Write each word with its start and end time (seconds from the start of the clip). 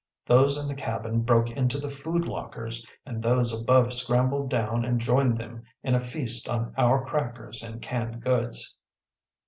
Those 0.25 0.57
in 0.57 0.67
the 0.67 0.73
cabin 0.73 1.21
broke 1.21 1.51
into 1.51 1.77
the 1.77 1.91
food 1.91 2.25
lockers, 2.25 2.83
and 3.05 3.21
those 3.21 3.53
above 3.53 3.93
scrambled 3.93 4.49
down 4.49 4.83
and 4.83 4.99
joined 4.99 5.37
them 5.37 5.61
in 5.83 5.93
a 5.93 5.99
feast 6.01 6.49
on 6.49 6.73
our 6.75 7.05
crackers 7.05 7.61
and 7.61 7.83
canned 7.83 8.21
goods. 8.23 8.77